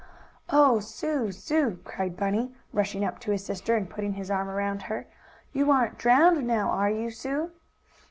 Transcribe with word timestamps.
"Oh, 0.49 0.79
Sue! 0.79 1.31
Sue!" 1.31 1.79
cried 1.83 2.17
Bunny, 2.17 2.51
rushing 2.73 3.05
up 3.05 3.19
to 3.19 3.29
his 3.29 3.45
sister, 3.45 3.75
and 3.75 3.87
putting 3.87 4.13
his 4.13 4.31
arms 4.31 4.49
around 4.49 4.81
her. 4.89 5.05
"You 5.53 5.69
aren't 5.69 5.99
drowned 5.99 6.47
now; 6.47 6.69
are 6.71 6.89
you, 6.89 7.11
Sue?" 7.11 7.51